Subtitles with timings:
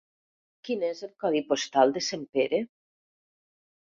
[0.69, 2.63] Quin és el codi postal de Sempere?